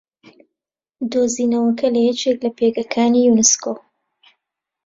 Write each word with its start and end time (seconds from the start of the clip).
دوزینەوەکە 1.11 1.87
لە 1.93 2.01
یەکێک 2.09 2.37
لە 2.45 2.49
پێگەکانی 2.57 3.25
یوونسکۆ 3.27 3.73